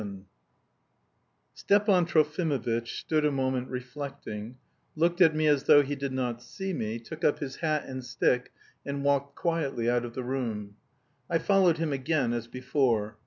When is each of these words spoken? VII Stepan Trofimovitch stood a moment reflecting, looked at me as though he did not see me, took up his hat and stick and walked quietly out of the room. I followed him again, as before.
VII 0.01 0.25
Stepan 1.53 2.07
Trofimovitch 2.07 2.87
stood 2.97 3.23
a 3.23 3.31
moment 3.31 3.69
reflecting, 3.69 4.57
looked 4.95 5.21
at 5.21 5.35
me 5.35 5.45
as 5.45 5.65
though 5.65 5.83
he 5.83 5.95
did 5.95 6.11
not 6.11 6.41
see 6.41 6.73
me, 6.73 6.97
took 6.97 7.23
up 7.23 7.37
his 7.37 7.57
hat 7.57 7.85
and 7.85 8.03
stick 8.03 8.51
and 8.83 9.03
walked 9.03 9.35
quietly 9.35 9.87
out 9.87 10.03
of 10.03 10.15
the 10.15 10.23
room. 10.23 10.75
I 11.29 11.37
followed 11.37 11.77
him 11.77 11.93
again, 11.93 12.33
as 12.33 12.47
before. 12.47 13.19